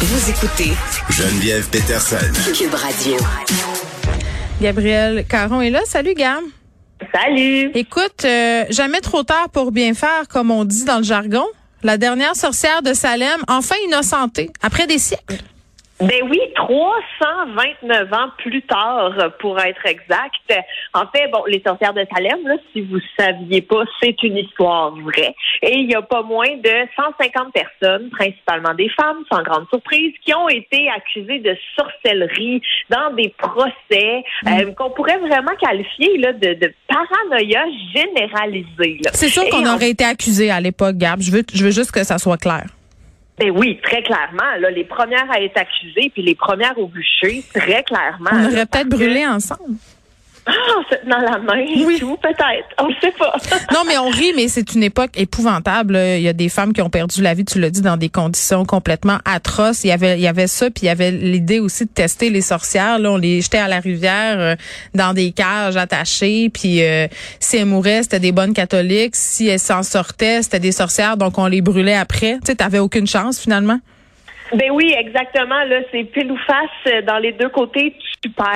Vous 0.00 0.30
écoutez 0.30 0.70
Geneviève 1.10 1.68
Peterson. 1.70 2.16
Cube 2.56 2.72
Radio. 2.72 3.16
Gabriel 4.62 5.24
Caron 5.26 5.60
est 5.60 5.70
là. 5.70 5.80
Salut, 5.86 6.14
Gam. 6.14 6.44
Salut. 7.12 7.72
Écoute, 7.74 8.24
euh, 8.24 8.64
jamais 8.70 9.00
trop 9.00 9.24
tard 9.24 9.48
pour 9.50 9.72
bien 9.72 9.94
faire, 9.94 10.28
comme 10.28 10.52
on 10.52 10.64
dit 10.64 10.84
dans 10.84 10.98
le 10.98 11.02
jargon. 11.02 11.44
La 11.82 11.98
dernière 11.98 12.36
sorcière 12.36 12.80
de 12.82 12.94
Salem, 12.94 13.40
enfin 13.48 13.74
innocentée, 13.88 14.50
après 14.62 14.86
des 14.86 14.98
siècles. 14.98 15.42
Ben 16.00 16.22
oui, 16.30 16.40
329 16.54 18.12
ans 18.12 18.28
plus 18.38 18.62
tard, 18.62 19.12
pour 19.40 19.58
être 19.58 19.84
exact. 19.84 20.34
En 20.94 21.06
fait, 21.08 21.28
bon, 21.32 21.42
les 21.48 21.60
sorcières 21.66 21.92
de 21.92 22.04
Salem, 22.14 22.38
là, 22.46 22.54
si 22.72 22.82
vous 22.82 23.00
saviez 23.18 23.62
pas, 23.62 23.82
c'est 24.00 24.22
une 24.22 24.36
histoire 24.36 24.94
vraie. 24.94 25.34
Et 25.62 25.78
il 25.78 25.90
y 25.90 25.94
a 25.96 26.02
pas 26.02 26.22
moins 26.22 26.56
de 26.56 26.70
150 26.96 27.52
personnes, 27.52 28.10
principalement 28.10 28.74
des 28.74 28.88
femmes, 28.90 29.24
sans 29.30 29.42
grande 29.42 29.66
surprise, 29.70 30.12
qui 30.24 30.32
ont 30.34 30.48
été 30.48 30.88
accusées 30.88 31.40
de 31.40 31.56
sorcellerie 31.76 32.62
dans 32.90 33.12
des 33.14 33.34
procès 33.36 34.22
euh, 34.46 34.72
qu'on 34.74 34.90
pourrait 34.90 35.18
vraiment 35.18 35.54
qualifier 35.60 36.16
là, 36.18 36.32
de, 36.32 36.54
de 36.54 36.72
paranoïa 36.86 37.64
généralisée. 37.94 39.00
C'est 39.12 39.28
sûr 39.28 39.48
qu'on 39.48 39.66
en 39.66 39.74
aurait 39.74 39.90
été 39.90 40.04
accusé 40.04 40.50
à 40.50 40.60
l'époque, 40.60 40.96
Gab. 40.96 41.20
Je 41.20 41.32
veux, 41.32 41.42
je 41.52 41.64
veux 41.64 41.72
juste 41.72 41.90
que 41.90 42.04
ça 42.04 42.18
soit 42.18 42.38
clair. 42.38 42.66
Ben 43.38 43.50
oui, 43.50 43.78
très 43.82 44.02
clairement. 44.02 44.56
Là, 44.58 44.70
les 44.70 44.84
premières 44.84 45.30
à 45.30 45.40
être 45.40 45.56
accusées, 45.56 46.10
puis 46.12 46.22
les 46.22 46.34
premières 46.34 46.76
au 46.78 46.88
bûcher, 46.88 47.42
très 47.54 47.82
clairement. 47.84 48.30
On 48.32 48.46
aurait 48.46 48.66
peut-être 48.66 48.88
brûlé 48.88 49.26
ensemble. 49.26 49.76
Ah, 50.48 50.80
se 50.90 50.96
tenant 51.02 51.18
la 51.20 51.38
main 51.38 51.58
et 51.58 51.84
Oui. 51.84 51.98
tout, 52.00 52.16
peut-être. 52.22 52.68
On 52.80 52.88
ne 52.88 52.94
sait 53.00 53.12
pas. 53.18 53.34
Non, 53.74 53.80
mais 53.86 53.98
on 53.98 54.08
rit, 54.08 54.32
mais 54.34 54.48
c'est 54.48 54.74
une 54.74 54.82
époque 54.82 55.10
épouvantable. 55.16 55.96
Il 55.96 56.22
y 56.22 56.28
a 56.28 56.32
des 56.32 56.48
femmes 56.48 56.72
qui 56.72 56.80
ont 56.82 56.88
perdu 56.90 57.22
la 57.22 57.34
vie, 57.34 57.44
tu 57.44 57.60
l'as 57.60 57.70
dit, 57.70 57.82
dans 57.82 57.96
des 57.96 58.08
conditions 58.08 58.64
complètement 58.64 59.18
atroces. 59.24 59.84
Il 59.84 59.88
y 59.88 59.92
avait, 59.92 60.16
il 60.18 60.22
y 60.22 60.26
avait 60.26 60.46
ça, 60.46 60.70
puis 60.70 60.84
il 60.84 60.86
y 60.86 60.90
avait 60.90 61.10
l'idée 61.10 61.60
aussi 61.60 61.84
de 61.84 61.90
tester 61.90 62.30
les 62.30 62.40
sorcières. 62.40 62.98
Là, 62.98 63.12
on 63.12 63.16
les 63.16 63.40
jetait 63.42 63.58
à 63.58 63.68
la 63.68 63.80
rivière 63.80 64.38
euh, 64.38 64.56
dans 64.94 65.12
des 65.12 65.32
cages 65.32 65.76
attachées, 65.76 66.50
puis 66.52 66.82
euh, 66.82 67.06
si 67.40 67.56
elles 67.58 67.66
mouraient, 67.66 68.02
c'était 68.02 68.20
des 68.20 68.32
bonnes 68.32 68.54
catholiques. 68.54 69.16
Si 69.16 69.48
elles 69.48 69.58
s'en 69.60 69.82
sortaient, 69.82 70.42
c'était 70.42 70.60
des 70.60 70.72
sorcières, 70.72 71.16
donc 71.16 71.38
on 71.38 71.46
les 71.46 71.60
brûlait 71.60 71.94
après. 71.96 72.34
Tu 72.40 72.46
sais, 72.46 72.54
t'avais 72.56 72.78
aucune 72.78 73.06
chance 73.06 73.38
finalement. 73.38 73.78
Ben 74.54 74.70
oui, 74.70 74.94
exactement. 74.96 75.62
Là, 75.64 75.80
c'est 75.92 76.04
pile 76.04 76.32
ou 76.32 76.36
face 76.38 76.70
euh, 76.86 77.02
dans 77.02 77.18
les 77.18 77.32
deux 77.32 77.48
côtés 77.48 77.94
super. 78.22 78.46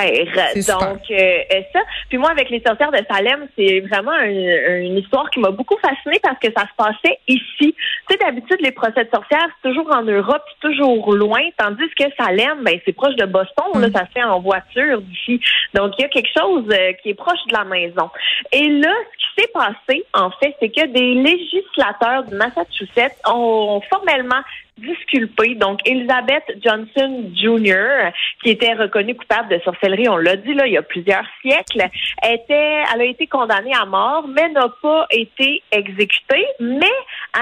C'est 0.53 0.61
super. 0.61 0.79
Donc 0.93 1.01
euh, 1.11 1.37
ça. 1.73 1.79
Puis 2.09 2.17
moi, 2.17 2.31
avec 2.31 2.49
les 2.49 2.61
sorcières 2.65 2.91
de 2.91 2.99
Salem, 3.09 3.47
c'est 3.57 3.79
vraiment 3.81 4.11
un- 4.11 4.81
une 4.81 4.97
histoire 4.97 5.29
qui 5.29 5.39
m'a 5.39 5.51
beaucoup 5.51 5.77
fascinée 5.77 6.19
parce 6.21 6.37
que 6.39 6.47
ça 6.55 6.63
se 6.63 6.75
passait 6.77 7.19
ici. 7.27 7.75
Tu 7.75 7.75
sais, 8.09 8.17
d'habitude, 8.19 8.57
les 8.61 8.71
procès 8.71 9.05
de 9.05 9.09
sorcières, 9.13 9.47
c'est 9.61 9.69
toujours 9.69 9.89
en 9.95 10.01
Europe, 10.03 10.43
c'est 10.61 10.67
toujours 10.69 11.13
loin, 11.15 11.41
tandis 11.57 11.89
que 11.97 12.03
Salem, 12.17 12.63
ben 12.63 12.79
c'est 12.85 12.93
proche 12.93 13.15
de 13.15 13.25
Boston. 13.25 13.65
Là, 13.75 13.87
ça 13.93 14.05
se 14.05 14.11
fait 14.13 14.23
en 14.23 14.39
voiture 14.39 15.01
d'ici. 15.01 15.41
Donc 15.73 15.93
il 15.97 16.01
y 16.01 16.05
a 16.05 16.09
quelque 16.09 16.29
chose 16.37 16.65
euh, 16.71 16.93
qui 17.01 17.09
est 17.09 17.13
proche 17.13 17.39
de 17.49 17.53
la 17.53 17.63
maison. 17.63 18.09
Et 18.51 18.67
là, 18.69 18.91
ce 19.17 19.22
qui 19.33 19.41
s'est 19.41 19.49
passé, 19.53 20.03
en 20.13 20.31
fait, 20.31 20.55
c'est 20.59 20.69
que 20.69 20.85
des 20.87 21.13
législateurs 21.15 22.23
du 22.23 22.35
Massachusetts 22.35 23.17
ont 23.25 23.81
formellement 23.89 24.41
disculpé. 24.77 25.55
Donc, 25.55 25.79
Elizabeth 25.85 26.43
Johnson 26.63 27.31
Jr., 27.35 28.11
qui 28.41 28.49
était 28.49 28.73
reconnue 28.73 29.15
coupable 29.15 29.49
de 29.49 29.61
sorcellerie, 29.63 30.09
on 30.09 30.17
l'a 30.17 30.35
dit 30.35 30.53
là, 30.53 30.65
il 30.65 30.73
y 30.73 30.77
a 30.77 30.81
plusieurs 30.81 31.25
siècles, 31.41 31.87
était, 32.23 32.83
elle 32.93 33.01
a 33.01 33.05
été 33.05 33.27
condamnée 33.27 33.73
à 33.73 33.85
mort, 33.85 34.27
mais 34.27 34.49
n'a 34.49 34.69
pas 34.81 35.05
été 35.11 35.61
exécutée, 35.71 36.45
mais 36.59 36.91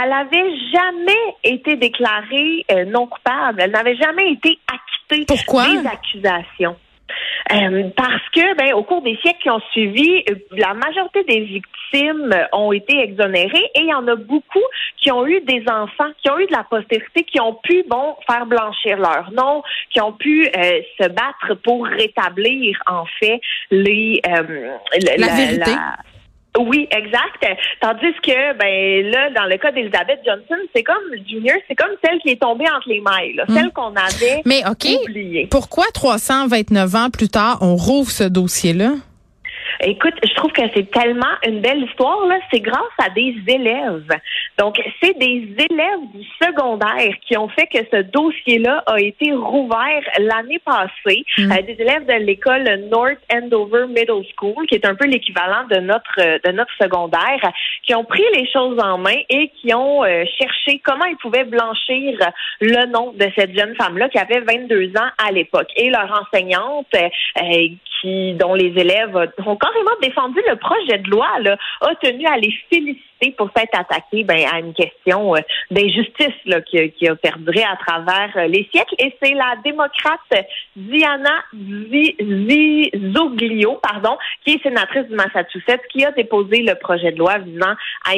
elle 0.03 0.11
avait 0.11 0.57
jamais 0.73 1.35
été 1.43 1.75
déclarée 1.77 2.65
euh, 2.71 2.85
non 2.85 3.07
coupable. 3.07 3.61
Elle 3.61 3.71
n'avait 3.71 3.95
jamais 3.95 4.31
été 4.33 4.59
acquittée 4.67 5.25
Pourquoi? 5.25 5.67
des 5.67 5.87
accusations. 5.87 6.75
Euh, 7.51 7.89
parce 7.95 8.27
que, 8.33 8.55
ben, 8.55 8.73
au 8.73 8.83
cours 8.83 9.01
des 9.01 9.17
siècles 9.17 9.39
qui 9.41 9.49
ont 9.49 9.59
suivi, 9.71 10.23
euh, 10.29 10.35
la 10.51 10.73
majorité 10.73 11.23
des 11.23 11.41
victimes 11.41 12.33
ont 12.53 12.71
été 12.71 12.99
exonérées 12.99 13.69
et 13.75 13.81
il 13.81 13.87
y 13.87 13.93
en 13.93 14.07
a 14.07 14.15
beaucoup 14.15 14.63
qui 14.97 15.11
ont 15.11 15.25
eu 15.27 15.41
des 15.41 15.63
enfants, 15.69 16.09
qui 16.21 16.29
ont 16.29 16.39
eu 16.39 16.45
de 16.45 16.51
la 16.53 16.63
postérité, 16.63 17.23
qui 17.23 17.39
ont 17.41 17.55
pu, 17.55 17.83
bon, 17.89 18.15
faire 18.29 18.45
blanchir 18.45 18.97
leur 18.97 19.31
nom, 19.31 19.63
qui 19.89 19.99
ont 19.99 20.13
pu 20.13 20.47
euh, 20.47 20.81
se 20.99 21.07
battre 21.09 21.55
pour 21.63 21.85
rétablir, 21.85 22.77
en 22.87 23.05
fait, 23.19 23.41
les 23.71 24.21
euh, 24.27 24.41
le- 24.43 25.21
La 25.21 25.27
vérité. 25.35 25.71
Oui, 26.59 26.87
exact. 26.91 27.57
Tandis 27.81 28.13
que, 28.23 28.53
ben 28.57 29.09
là, 29.11 29.29
dans 29.31 29.45
le 29.45 29.57
cas 29.57 29.71
d'Elizabeth 29.71 30.19
Johnson, 30.25 30.61
c'est 30.75 30.83
comme 30.83 31.01
Junior, 31.27 31.55
c'est 31.67 31.75
comme 31.75 31.95
celle 32.03 32.19
qui 32.19 32.29
est 32.29 32.41
tombée 32.41 32.65
entre 32.69 32.87
les 32.89 32.99
mailles, 33.01 33.33
là, 33.35 33.45
celle 33.47 33.71
qu'on 33.71 33.93
avait 33.95 34.37
Hmm. 34.37 34.41
Mais 34.45 34.61
OK, 34.69 34.87
oubliée. 35.03 35.47
pourquoi 35.49 35.85
329 35.93 36.95
ans 36.95 37.09
plus 37.09 37.29
tard, 37.29 37.57
on 37.61 37.75
rouvre 37.75 38.11
ce 38.11 38.23
dossier-là? 38.25 38.91
Écoute, 39.83 40.13
je 40.23 40.33
trouve 40.35 40.51
que 40.51 40.61
c'est 40.75 40.91
tellement 40.91 41.33
une 41.47 41.61
belle 41.61 41.83
histoire, 41.83 42.25
là. 42.27 42.37
C'est 42.51 42.59
grâce 42.59 42.81
à 43.03 43.09
des 43.09 43.35
élèves. 43.47 44.07
Donc, 44.59 44.79
c'est 45.01 45.17
des 45.17 45.55
élèves 45.57 45.99
du 46.13 46.23
secondaire 46.41 47.13
qui 47.27 47.35
ont 47.37 47.49
fait 47.49 47.67
que 47.67 47.79
ce 47.91 48.01
dossier-là 48.03 48.83
a 48.85 48.99
été 48.99 49.33
rouvert 49.33 50.01
l'année 50.19 50.59
passée. 50.59 51.25
Mm. 51.37 51.51
Euh, 51.51 51.61
des 51.63 51.77
élèves 51.79 52.05
de 52.05 52.13
l'école 52.25 52.63
North 52.91 53.19
Andover 53.33 53.87
Middle 53.87 54.23
School, 54.35 54.67
qui 54.67 54.75
est 54.75 54.85
un 54.85 54.95
peu 54.95 55.07
l'équivalent 55.07 55.65
de 55.69 55.77
notre 55.77 56.15
de 56.17 56.51
notre 56.51 56.73
secondaire, 56.79 57.51
qui 57.83 57.95
ont 57.95 58.05
pris 58.05 58.23
les 58.35 58.47
choses 58.51 58.79
en 58.79 58.97
main 58.97 59.17
et 59.29 59.51
qui 59.59 59.73
ont 59.73 60.03
euh, 60.03 60.23
cherché 60.37 60.79
comment 60.83 61.05
ils 61.05 61.17
pouvaient 61.17 61.43
blanchir 61.43 62.19
le 62.59 62.85
nom 62.87 63.13
de 63.13 63.27
cette 63.35 63.57
jeune 63.57 63.75
femme-là 63.75 64.09
qui 64.09 64.19
avait 64.19 64.41
22 64.41 64.91
ans 64.97 65.09
à 65.17 65.31
l'époque. 65.31 65.69
Et 65.75 65.89
leur 65.89 66.21
enseignante, 66.21 66.87
euh, 66.95 67.09
qui 68.01 68.33
dont 68.33 68.53
les 68.55 68.73
élèves 68.75 69.15
ont 69.15 69.55
carrément 69.55 69.91
défendu 70.01 70.39
le 70.49 70.55
projet 70.55 70.97
de 70.97 71.09
loi, 71.09 71.27
là, 71.41 71.55
a 71.81 71.95
tenu 71.95 72.25
à 72.25 72.37
les 72.37 72.51
féliciter 72.69 73.31
pour 73.37 73.49
s'être 73.55 73.77
attaqués 73.79 74.23
ben, 74.23 74.43
à 74.51 74.59
une 74.59 74.73
question 74.73 75.35
euh, 75.35 75.39
d'injustice 75.69 76.33
là, 76.45 76.59
qui, 76.61 76.79
a- 76.79 76.87
qui 76.89 77.07
a 77.07 77.15
perduré 77.15 77.63
à 77.63 77.75
travers 77.77 78.31
euh, 78.35 78.47
les 78.47 78.67
siècles. 78.73 78.95
Et 78.97 79.15
c'est 79.21 79.33
la 79.35 79.55
démocrate 79.63 80.47
Diana 80.75 81.43
Zizzoglio, 82.51 83.79
pardon, 83.81 84.17
qui 84.43 84.53
est 84.55 84.63
sénatrice 84.63 85.05
du 85.07 85.15
Massachusetts, 85.15 85.81
qui 85.91 86.03
a 86.05 86.11
déposé 86.11 86.61
le 86.63 86.75
projet 86.75 87.11
de 87.11 87.17
loi 87.19 87.37
visant 87.39 87.75
à 88.05 88.15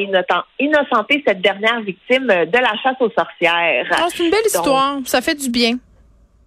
innocenter 0.59 1.23
cette 1.27 1.41
dernière 1.41 1.81
victime 1.81 2.29
euh, 2.29 2.45
de 2.45 2.57
la 2.57 2.73
chasse 2.81 2.95
aux 2.99 3.11
sorcières. 3.17 3.85
Oh, 3.91 4.05
c'est 4.09 4.23
une 4.23 4.31
belle 4.31 4.39
Donc, 4.39 4.47
histoire. 4.47 4.97
Ça 5.05 5.21
fait 5.21 5.35
du 5.35 5.49
bien. 5.49 5.73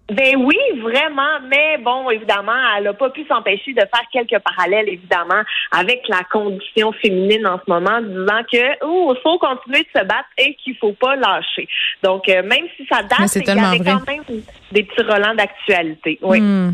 Ben 0.09 0.37
oui, 0.37 0.55
vraiment, 0.81 1.39
mais 1.49 1.77
bon, 1.83 2.09
évidemment, 2.09 2.53
elle 2.77 2.85
n'a 2.85 2.93
pas 2.93 3.09
pu 3.09 3.25
s'empêcher 3.27 3.73
de 3.73 3.81
faire 3.81 4.05
quelques 4.11 4.41
parallèles, 4.41 4.87
évidemment, 4.87 5.43
avec 5.71 6.07
la 6.07 6.21
condition 6.31 6.93
féminine 6.93 7.45
en 7.45 7.57
ce 7.57 7.69
moment, 7.69 7.99
disant 8.01 8.41
que 8.49 8.85
oh, 8.85 9.13
il 9.13 9.21
faut 9.21 9.37
continuer 9.37 9.79
de 9.81 9.99
se 9.99 10.05
battre 10.05 10.29
et 10.37 10.55
qu'il 10.63 10.77
faut 10.77 10.93
pas 10.93 11.17
lâcher. 11.17 11.67
Donc, 12.03 12.29
euh, 12.29 12.41
même 12.41 12.65
si 12.77 12.85
ça 12.87 13.03
date, 13.03 13.27
c'est 13.27 13.41
il 13.41 13.47
y 13.47 13.51
avait 13.51 13.77
vrai. 13.79 13.91
quand 13.91 14.07
même 14.07 14.23
des 14.71 14.83
petits 14.83 15.01
relents 15.01 15.35
d'actualité. 15.35 16.17
Oui. 16.21 16.39
Hmm. 16.39 16.73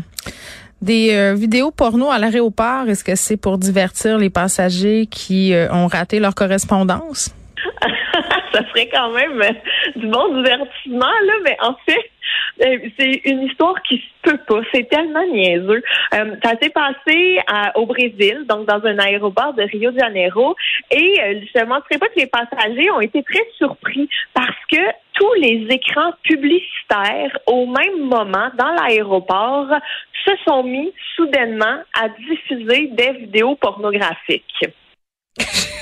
Des 0.80 1.16
euh, 1.16 1.34
vidéos 1.34 1.72
porno 1.72 2.10
à 2.10 2.18
l'aéroport, 2.18 2.88
est-ce 2.88 3.02
que 3.02 3.16
c'est 3.16 3.36
pour 3.36 3.58
divertir 3.58 4.16
les 4.16 4.30
passagers 4.30 5.06
qui 5.10 5.54
euh, 5.54 5.72
ont 5.72 5.88
raté 5.88 6.20
leur 6.20 6.36
correspondance? 6.36 7.34
ça 8.52 8.60
serait 8.68 8.88
quand 8.92 9.10
même 9.10 9.42
du 9.96 10.06
bon 10.06 10.36
divertissement, 10.36 11.06
là, 11.26 11.32
mais 11.44 11.56
en 11.62 11.74
fait, 11.86 12.10
c'est 12.58 13.20
une 13.24 13.42
histoire 13.42 13.80
qui 13.82 13.96
se 13.96 14.30
peut 14.30 14.38
pas. 14.46 14.60
C'est 14.72 14.88
tellement 14.88 15.24
niaiseux. 15.26 15.82
Euh, 16.14 16.36
ça 16.42 16.52
s'est 16.60 16.70
passé 16.70 17.38
au 17.74 17.86
Brésil, 17.86 18.44
donc 18.48 18.66
dans 18.66 18.84
un 18.84 18.98
aéroport 18.98 19.54
de 19.54 19.62
Rio 19.62 19.90
de 19.90 19.98
Janeiro, 19.98 20.54
et 20.90 21.20
euh, 21.20 21.40
je 21.54 21.60
ne 21.60 21.66
mentionnerai 21.66 21.98
pas 21.98 22.08
que 22.08 22.20
les 22.20 22.26
passagers 22.26 22.90
ont 22.90 23.00
été 23.00 23.22
très 23.22 23.46
surpris 23.56 24.08
parce 24.32 24.56
que 24.70 24.80
tous 25.14 25.34
les 25.34 25.66
écrans 25.70 26.12
publicitaires 26.22 27.38
au 27.46 27.66
même 27.66 28.00
moment 28.00 28.50
dans 28.58 28.72
l'aéroport 28.72 29.68
se 30.24 30.32
sont 30.46 30.62
mis 30.62 30.92
soudainement 31.16 31.78
à 32.00 32.08
diffuser 32.08 32.88
des 32.88 33.12
vidéos 33.12 33.56
pornographiques. 33.56 34.66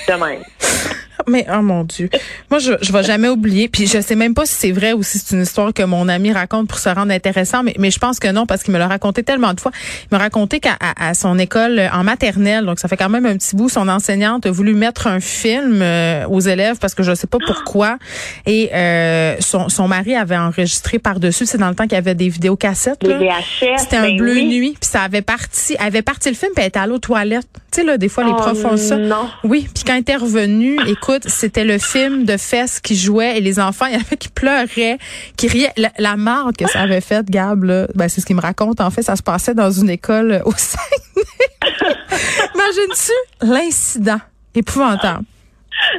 De 0.07 0.13
même. 0.13 0.92
Mais 1.27 1.45
oh 1.53 1.61
mon 1.61 1.83
Dieu. 1.83 2.09
Moi, 2.49 2.59
je 2.59 2.73
je 2.81 2.91
vais 2.91 3.03
jamais 3.03 3.29
oublier. 3.29 3.67
Puis 3.67 3.87
je 3.87 4.01
sais 4.01 4.15
même 4.15 4.33
pas 4.33 4.45
si 4.45 4.53
c'est 4.53 4.71
vrai 4.71 4.93
ou 4.93 5.03
si 5.03 5.19
c'est 5.19 5.35
une 5.35 5.43
histoire 5.43 5.73
que 5.73 5.83
mon 5.83 6.07
ami 6.09 6.31
raconte 6.31 6.67
pour 6.67 6.79
se 6.79 6.89
rendre 6.89 7.11
intéressant, 7.11 7.63
mais, 7.63 7.75
mais 7.77 7.91
je 7.91 7.99
pense 7.99 8.19
que 8.19 8.27
non, 8.27 8.45
parce 8.45 8.63
qu'il 8.63 8.73
me 8.73 8.79
l'a 8.79 8.87
raconté 8.87 9.23
tellement 9.23 9.53
de 9.53 9.59
fois. 9.59 9.71
Il 10.03 10.07
m'a 10.11 10.17
raconté 10.17 10.59
qu'à 10.59 10.77
à, 10.79 11.09
à 11.09 11.13
son 11.13 11.37
école 11.39 11.79
euh, 11.79 11.89
en 11.91 12.03
maternelle, 12.03 12.65
donc 12.65 12.79
ça 12.79 12.87
fait 12.87 12.97
quand 12.97 13.09
même 13.09 13.25
un 13.25 13.37
petit 13.37 13.55
bout, 13.55 13.69
son 13.69 13.87
enseignante 13.87 14.45
a 14.45 14.51
voulu 14.51 14.73
mettre 14.73 15.07
un 15.07 15.19
film 15.19 15.81
euh, 15.81 16.25
aux 16.27 16.39
élèves 16.39 16.77
parce 16.79 16.95
que 16.95 17.03
je 17.03 17.13
sais 17.13 17.27
pas 17.27 17.37
pourquoi. 17.45 17.97
Et 18.45 18.69
euh, 18.73 19.35
son, 19.39 19.69
son 19.69 19.87
mari 19.87 20.15
avait 20.15 20.37
enregistré 20.37 20.99
par-dessus. 20.99 21.45
C'est 21.45 21.57
dans 21.57 21.69
le 21.69 21.75
temps 21.75 21.83
qu'il 21.83 21.93
y 21.93 21.97
avait 21.97 22.15
des 22.15 22.29
vidéocassettes. 22.29 23.05
C'était 23.77 23.97
un 23.97 24.03
ben 24.03 24.17
bleu 24.17 24.33
oui. 24.33 24.47
nuit, 24.47 24.77
puis 24.79 24.89
ça 24.89 25.01
avait 25.01 25.21
parti, 25.21 25.75
elle 25.79 25.87
avait 25.87 26.01
parti 26.01 26.29
le 26.29 26.35
film, 26.35 26.51
puis 26.55 26.63
elle 26.63 26.69
était 26.69 26.79
allée 26.79 26.93
aux 26.93 26.99
toilettes. 26.99 27.47
Tu 27.71 27.81
sais 27.81 27.83
là, 27.85 27.97
des 27.97 28.09
fois 28.09 28.23
les 28.23 28.31
Oh, 28.33 28.35
profs 28.35 28.61
font 28.61 28.77
ça. 28.77 28.97
Non. 28.97 29.29
Oui, 29.43 29.67
puis 29.73 29.83
quand 29.83 29.93
elle 29.93 30.01
était 30.01 30.15
revenue, 30.15 30.79
écoute, 31.03 31.27
c'était 31.27 31.65
le 31.65 31.79
film 31.79 32.23
de 32.23 32.37
fesses 32.37 32.79
qui 32.79 32.95
jouait 32.95 33.37
et 33.37 33.41
les 33.41 33.59
enfants, 33.59 33.87
il 33.87 33.93
y 33.93 33.95
avait 33.95 34.15
qui 34.15 34.29
pleuraient, 34.29 34.97
qui 35.35 35.47
riaient. 35.49 35.73
La, 35.75 35.91
la 35.97 36.15
que 36.57 36.69
ça 36.69 36.81
avait 36.81 37.01
faite, 37.01 37.29
Gab, 37.29 37.65
ben, 37.93 38.07
c'est 38.07 38.21
ce 38.21 38.25
qu'il 38.25 38.37
me 38.37 38.41
raconte. 38.41 38.79
En 38.79 38.89
fait, 38.89 39.01
ça 39.01 39.17
se 39.17 39.23
passait 39.23 39.53
dans 39.53 39.69
une 39.69 39.89
école 39.89 40.41
au 40.45 40.53
Saguenay. 40.57 41.91
Imagines-tu 42.55 43.45
l'incident 43.45 44.19
épouvantable? 44.55 45.25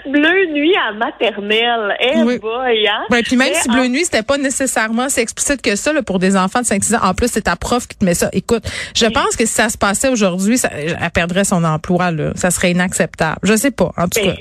Bleu 0.07 0.47
nuit 0.53 0.75
à 0.77 0.93
maternelle. 0.93 1.97
Eh 2.01 2.23
Oui. 2.23 2.39
boy, 2.39 2.87
hein? 2.89 3.05
Ouais, 3.11 3.23
puis 3.23 3.37
même 3.37 3.49
Mais 3.53 3.59
si 3.61 3.71
en- 3.71 3.73
Bleu 3.75 3.87
Nuit, 3.89 4.05
c'était 4.05 4.23
pas 4.23 4.39
nécessairement 4.39 5.09
si 5.09 5.21
explicite 5.21 5.63
que 5.63 5.77
ça 5.77 5.93
là, 5.93 6.03
pour 6.03 6.19
des 6.19 6.37
enfants 6.37 6.61
de 6.61 6.67
5-6 6.67 6.95
ans. 6.95 7.01
En 7.03 7.15
plus, 7.15 7.29
c'est 7.31 7.43
ta 7.43 7.57
prof 7.57 7.87
qui 7.87 7.97
te 7.97 8.05
met 8.05 8.15
ça. 8.15 8.29
Écoute, 8.33 8.65
je 8.95 9.07
pense 9.07 9.37
que 9.37 9.47
si 9.47 9.53
ça 9.53 9.69
se 9.69 9.79
passait 9.79 10.09
aujourd'hui, 10.09 10.59
ça, 10.59 10.69
elle 10.73 10.97
perdrait 11.13 11.45
son 11.45 11.63
emploi. 11.65 12.11
Là. 12.11 12.33
Ça 12.35 12.51
serait 12.51 12.71
inacceptable. 12.73 13.39
Je 13.43 13.57
sais 13.57 13.71
pas, 13.71 13.93
en 13.97 14.09
tout 14.09 14.21
Ben, 14.21 14.35
cas. 14.35 14.41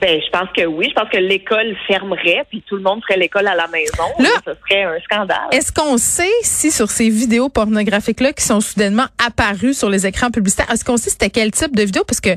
ben, 0.00 0.20
je 0.24 0.30
pense 0.30 0.48
que 0.56 0.64
oui. 0.66 0.86
Je 0.90 0.94
pense 1.00 1.10
que 1.10 1.18
l'école 1.18 1.74
fermerait, 1.86 2.44
puis 2.50 2.62
tout 2.68 2.76
le 2.76 2.82
monde 2.82 3.00
ferait 3.06 3.18
l'école 3.18 3.46
à 3.48 3.54
la 3.54 3.68
maison. 3.68 4.04
Là- 4.18 4.28
ce 4.46 4.52
serait 4.68 4.82
un 4.84 4.98
scandale. 5.04 5.38
Est-ce 5.52 5.72
qu'on 5.72 5.96
sait 5.98 6.22
si 6.42 6.70
sur 6.70 6.90
ces 6.90 7.08
vidéos 7.08 7.48
pornographiques-là 7.48 8.32
qui 8.32 8.44
sont 8.44 8.60
soudainement 8.60 9.06
apparues 9.24 9.74
sur 9.74 9.88
les 9.90 10.06
écrans 10.06 10.30
publicitaires, 10.30 10.70
est-ce 10.72 10.84
qu'on 10.84 10.96
sait 10.96 11.10
c'était 11.10 11.30
quel 11.30 11.50
type 11.50 11.74
de 11.76 11.82
vidéo? 11.82 12.04
Parce 12.06 12.20
que 12.20 12.30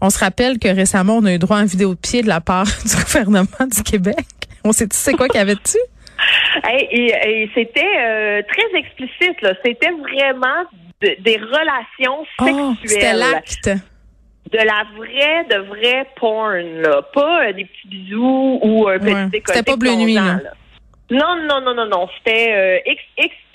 on 0.00 0.10
se 0.10 0.18
rappelle 0.18 0.58
que 0.58 0.68
récemment, 0.68 1.16
on 1.18 1.24
a 1.24 1.32
eu 1.32 1.38
droit 1.38 1.58
à 1.58 1.60
une 1.60 1.66
vidéo 1.66 1.94
de 1.94 1.98
pied 2.02 2.22
de 2.22 2.28
la 2.28 2.40
part 2.40 2.64
du 2.84 2.94
gouvernement 2.96 3.66
du 3.74 3.82
Québec. 3.82 4.26
On 4.64 4.72
sait 4.72 4.86
tu 4.88 4.96
sais 4.96 5.12
quoi 5.14 5.28
qu'il 5.28 5.38
y 5.38 5.42
avait 5.42 5.54
dessus? 5.56 5.78
Hey, 6.64 6.86
et, 6.90 7.06
et 7.44 7.50
c'était 7.54 7.80
euh, 7.98 8.42
très 8.48 8.78
explicite. 8.78 9.38
C'était 9.64 9.90
vraiment 9.90 10.62
de- 11.00 11.16
des 11.20 11.36
relations 11.36 12.24
Oh, 12.40 12.74
c'était 12.82 13.00
sexuelles. 13.00 13.18
l'acte. 13.18 13.70
de 14.52 14.58
la 14.58 14.84
vraie, 14.96 15.44
de 15.50 15.66
vraie 15.66 16.06
porn, 16.16 16.80
là. 16.82 17.02
Pas 17.14 17.46
euh, 17.48 17.52
des 17.54 17.64
petits 17.64 17.88
bisous 17.88 18.60
ou 18.62 18.86
un 18.88 18.98
petit 18.98 19.06
Ouais. 19.14 19.24
décolleté 19.26 19.42
C'était 19.46 19.62
pas 19.70 19.76
Bleu 19.76 19.94
Nuit, 19.96 20.14
là. 20.14 20.38
Non, 21.10 21.36
non, 21.48 21.60
non, 21.60 21.74
non, 21.74 21.86
non. 21.86 22.08
C'était 22.18 22.52
euh, 22.86 22.92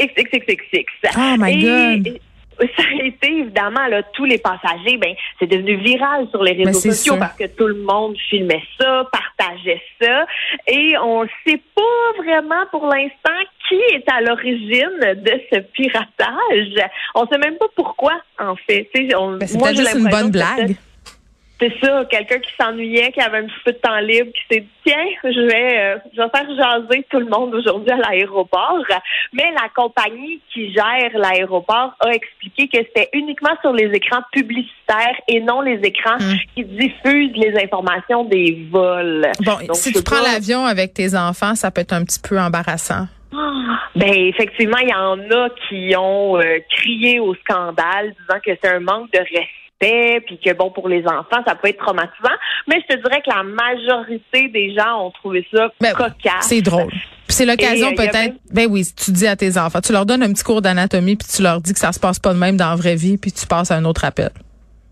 XXXXXX. 0.01 1.15
Oh 1.17 1.35
my 1.39 1.51
Et- 1.53 1.61
God. 1.63 2.07
et 2.07 2.21
ça 2.77 2.83
a 2.83 3.03
été 3.05 3.27
évidemment 3.31 3.87
là 3.87 4.03
tous 4.13 4.25
les 4.25 4.37
passagers 4.37 4.97
ben 4.97 5.13
c'est 5.39 5.47
devenu 5.47 5.75
viral 5.77 6.27
sur 6.29 6.43
les 6.43 6.53
Ben, 6.53 6.67
réseaux 6.67 6.79
sociaux 6.79 7.13
sûr. 7.13 7.19
parce 7.19 7.37
que 7.37 7.45
tout 7.47 7.67
le 7.67 7.75
monde 7.83 8.15
filmait 8.29 8.63
ça, 8.79 9.07
partageait 9.11 9.81
ça 10.01 10.25
et 10.67 10.97
on 10.97 11.25
sait 11.45 11.61
pas 11.75 12.23
vraiment 12.23 12.65
pour 12.71 12.85
l'instant 12.87 13.39
qui 13.67 13.75
est 13.93 14.09
à 14.09 14.21
l'origine 14.21 14.99
de 15.01 15.41
ce 15.51 15.59
piratage. 15.59 16.89
On 17.15 17.27
sait 17.27 17.37
même 17.37 17.57
pas 17.57 17.67
pourquoi 17.75 18.13
en 18.39 18.55
fait. 18.55 18.89
Ben, 18.93 19.39
c'est 19.45 19.57
moi, 19.57 19.69
peut-être 19.69 19.77
juste 19.77 19.95
une 19.95 20.09
bonne 20.09 20.31
blague. 20.31 20.75
C'est 21.59 21.73
ça, 21.81 22.05
quelqu'un 22.09 22.39
qui 22.39 22.51
s'ennuyait, 22.59 23.11
qui 23.11 23.19
avait 23.19 23.39
un 23.39 23.45
petit 23.45 23.61
peu 23.65 23.71
de 23.71 23.77
temps 23.77 23.99
libre, 23.99 24.31
qui 24.31 24.41
s'est 24.55 24.59
dit 24.61 24.69
tiens, 24.85 25.05
je 25.23 25.41
vais, 25.47 25.79
euh, 25.79 25.97
je 26.15 26.21
vais 26.21 26.29
faire 26.29 26.47
jaser 26.55 27.05
tout 27.09 27.19
le 27.19 27.25
monde 27.25 27.53
aujourd'hui 27.55 27.91
à 27.91 27.97
l'aéroport. 27.97 28.77
Mais 29.33 29.51
la 29.51 29.67
compagnie 29.75 30.39
qui 30.53 30.71
gère 30.73 31.11
l'aéroport 31.15 31.95
a 31.99 32.09
expliqué 32.13 32.67
que 32.67 32.77
c'était 32.77 33.09
uniquement 33.13 33.55
sur 33.61 33.73
les 33.73 33.85
écrans 33.93 34.21
publicitaires 34.31 35.15
et 35.27 35.39
non 35.41 35.61
les 35.61 35.79
écrans 35.83 36.15
Hum. 36.19 36.35
qui 36.55 36.63
diffusent 36.63 37.35
les 37.35 37.53
informations 37.63 38.23
des 38.23 38.67
vols. 38.71 39.27
Bon, 39.41 39.53
Donc, 39.67 39.75
si 39.75 39.91
tu 39.91 40.01
prends 40.03 40.17
pas. 40.23 40.33
l'avion 40.33 40.65
avec 40.65 40.93
tes 40.93 41.15
enfants, 41.15 41.53
ça 41.55 41.69
peut 41.71 41.81
être 41.81 41.93
un 41.93 42.03
petit 42.03 42.19
peu 42.19 42.39
embarrassant. 42.39 43.07
Ben 43.95 44.13
effectivement, 44.13 44.77
il 44.77 44.89
y 44.89 44.93
en 44.93 45.19
a 45.31 45.49
qui 45.67 45.95
ont 45.97 46.37
euh, 46.37 46.59
crié 46.69 47.19
au 47.19 47.33
scandale, 47.35 48.13
disant 48.21 48.39
que 48.45 48.51
c'est 48.61 48.69
un 48.71 48.79
manque 48.79 49.11
de 49.11 49.19
respect, 49.19 49.47
puis 49.79 50.39
que 50.43 50.53
bon 50.53 50.71
pour 50.71 50.87
les 50.89 51.03
enfants, 51.05 51.43
ça 51.45 51.55
peut 51.55 51.67
être 51.69 51.77
traumatisant. 51.77 52.35
Mais 52.67 52.81
je 52.89 52.95
te 52.95 53.01
dirais 53.01 53.21
que 53.21 53.29
la 53.29 53.43
majorité 53.43 54.47
des 54.49 54.73
gens 54.75 55.05
ont 55.05 55.11
trouvé 55.11 55.45
ça 55.53 55.69
Ben, 55.79 55.93
cocasse. 55.93 56.47
C'est 56.47 56.61
drôle. 56.61 56.91
C'est 57.29 57.45
l'occasion 57.45 57.89
euh, 57.89 57.95
peut-être. 57.95 58.13
même- 58.13 58.37
Ben 58.51 58.67
oui, 58.69 58.85
tu 58.95 59.11
dis 59.11 59.27
à 59.27 59.35
tes 59.35 59.57
enfants, 59.57 59.81
tu 59.81 59.91
leur 59.91 60.05
donnes 60.05 60.23
un 60.23 60.31
petit 60.33 60.43
cours 60.43 60.61
d'anatomie 60.61 61.15
puis 61.15 61.27
tu 61.27 61.41
leur 61.41 61.61
dis 61.61 61.73
que 61.73 61.79
ça 61.79 61.91
se 61.91 61.99
passe 61.99 62.19
pas 62.19 62.33
de 62.33 62.39
même 62.39 62.57
dans 62.57 62.69
la 62.69 62.75
vraie 62.75 62.95
vie 62.95 63.17
puis 63.17 63.31
tu 63.31 63.45
passes 63.45 63.69
à 63.71 63.75
un 63.75 63.85
autre 63.85 64.05
appel. 64.05 64.29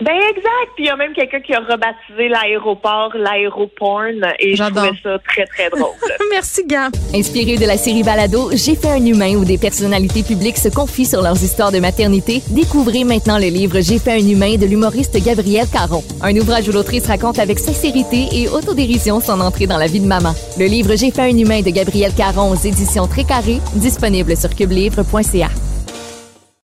Ben 0.02 0.12
exact. 0.30 0.72
Puis 0.76 0.84
il 0.84 0.88
y 0.88 0.90
a 0.90 0.98
même 0.98 1.14
quelqu'un 1.14 1.40
qui 1.40 1.54
a 1.54 1.60
rebaptisé 1.62 2.28
l'aéroport 2.28 3.14
l'aéroporn 3.16 4.26
et 4.40 4.52
je 4.52 4.56
J'adore. 4.58 4.84
trouvais 4.88 5.00
ça 5.02 5.18
très 5.20 5.46
très 5.46 5.70
drôle. 5.70 5.94
Merci 6.32 6.66
Gab. 6.68 6.92
Inspiré 7.14 7.56
de 7.56 7.66
la 7.66 7.78
série 7.78 8.04
Balado, 8.04 8.50
J'ai 8.54 8.76
fait 8.76 8.90
un 8.90 9.06
humain 9.06 9.36
où 9.36 9.46
des 9.46 9.58
personnalités 9.58 10.24
publiques 10.24 10.58
se 10.58 10.68
confient 10.68 11.06
sur 11.06 11.22
leurs 11.22 11.42
histoires 11.42 11.72
de 11.72 11.80
maternité, 11.80 12.42
découvrez 12.50 13.06
maintenant 13.06 13.38
le 13.38 13.48
livre 13.48 13.80
J'ai 13.80 13.98
fait 14.00 14.12
un 14.22 14.28
humain 14.28 14.56
de 14.58 14.66
l'humoriste 14.66 15.18
Gabriel 15.24 15.66
Caron. 15.72 16.04
Un 16.22 16.36
ouvrage 16.36 16.68
où 16.68 16.74
l'autrice 16.74 17.08
raconte 17.08 17.40
avec 17.40 17.58
sincérité 17.58 18.28
et 18.34 18.50
autodérision 18.50 19.22
son 19.22 19.40
entrée 19.40 19.66
dans 19.68 19.78
la 19.78 19.88
vie 19.88 20.02
de 20.02 20.08
maman. 20.08 20.34
Le 20.60 20.66
livre 20.66 20.96
J'ai 20.98 21.12
fait 21.12 21.22
un 21.22 21.38
humain 21.38 21.62
de 21.62 21.70
Gabriel 21.70 22.14
Caron 22.14 22.52
aux 22.52 22.56
éditions 22.56 23.08
Très 23.08 23.24
Carré, 23.24 23.60
disponible 23.76 24.36
sur 24.36 24.54
cubelivre.ca. 24.54 25.48